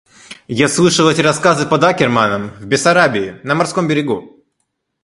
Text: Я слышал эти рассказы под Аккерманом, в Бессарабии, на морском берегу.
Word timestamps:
Я 0.47 0.67
слышал 0.67 1.07
эти 1.11 1.21
рассказы 1.21 1.67
под 1.67 1.83
Аккерманом, 1.83 2.49
в 2.59 2.65
Бессарабии, 2.65 3.39
на 3.43 3.53
морском 3.53 3.87
берегу. 3.87 4.43